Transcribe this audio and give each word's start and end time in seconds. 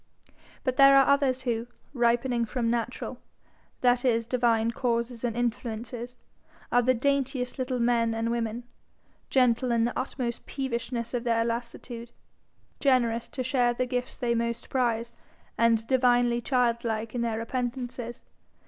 But 0.63 0.77
there 0.77 0.97
are 0.97 1.05
others 1.05 1.43
who, 1.43 1.67
ripening 1.93 2.43
from 2.45 2.71
natural, 2.71 3.19
that 3.81 4.03
is 4.03 4.25
divine 4.25 4.71
causes 4.71 5.23
and 5.23 5.37
influences, 5.37 6.17
are 6.71 6.81
the 6.81 6.95
daintiest 6.95 7.59
little 7.59 7.77
men 7.79 8.15
and 8.15 8.31
women, 8.31 8.63
gentle 9.29 9.71
in 9.71 9.83
the 9.83 9.93
utmost 9.95 10.47
peevishness 10.47 11.13
of 11.13 11.23
their 11.23 11.45
lassitude, 11.45 12.09
generous 12.79 13.27
to 13.27 13.43
share 13.43 13.75
the 13.75 13.85
gifts 13.85 14.17
they 14.17 14.33
most 14.33 14.71
prize, 14.71 15.11
and 15.55 15.85
divinely 15.85 16.41
childlike 16.41 17.13
in 17.13 17.21
their 17.21 17.37
repentances. 17.37 18.23